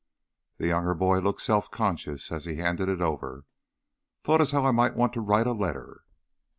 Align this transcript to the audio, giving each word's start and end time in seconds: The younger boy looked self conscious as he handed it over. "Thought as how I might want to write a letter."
The 0.57 0.65
younger 0.65 0.95
boy 0.95 1.19
looked 1.19 1.41
self 1.41 1.69
conscious 1.69 2.31
as 2.31 2.45
he 2.45 2.55
handed 2.55 2.89
it 2.89 3.03
over. 3.03 3.45
"Thought 4.23 4.41
as 4.41 4.49
how 4.49 4.65
I 4.65 4.71
might 4.71 4.95
want 4.95 5.13
to 5.13 5.21
write 5.21 5.45
a 5.45 5.51
letter." 5.53 6.05